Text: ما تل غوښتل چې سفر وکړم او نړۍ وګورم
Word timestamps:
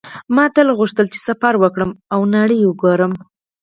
ما 0.35 0.45
تل 0.55 0.67
غوښتل 0.79 1.05
چې 1.13 1.19
سفر 1.27 1.53
وکړم 1.59 1.91
او 2.13 2.19
نړۍ 2.35 2.59
وګورم 2.65 3.13